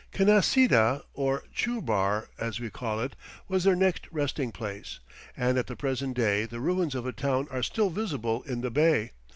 Canasida, 0.11 1.03
or 1.13 1.43
Churbar 1.53 2.29
as 2.39 2.59
we 2.59 2.71
call 2.71 2.99
it, 3.01 3.15
was 3.47 3.63
their 3.65 3.75
next 3.75 4.07
resting 4.11 4.51
place, 4.51 4.99
and 5.37 5.59
at 5.59 5.67
the 5.67 5.75
present 5.75 6.17
day 6.17 6.45
the 6.47 6.59
ruins 6.59 6.95
of 6.95 7.05
a 7.05 7.13
town 7.13 7.47
are 7.51 7.61
still 7.61 7.91
visible 7.91 8.41
in 8.47 8.61
the 8.61 8.71
bay. 8.71 9.11